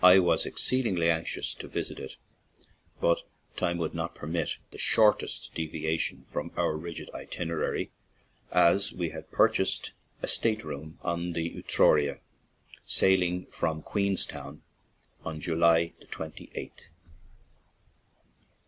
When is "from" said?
6.23-6.51, 13.51-13.83